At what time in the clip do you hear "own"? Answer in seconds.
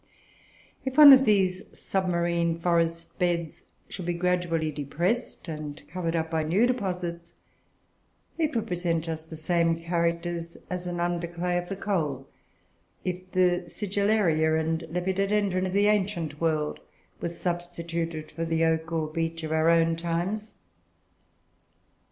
19.69-19.95